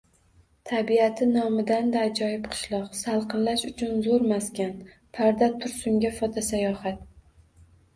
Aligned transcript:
Tabiati 0.69 1.27
nomidan-da 1.33 2.07
ajoyib 2.09 2.49
qishloq. 2.55 2.89
Salqinlash 3.03 3.69
uchun 3.71 4.03
zo‘r 4.09 4.29
maskan– 4.35 4.77
Parda 5.21 5.55
Tursunga 5.63 6.17
fotosayohat 6.21 7.11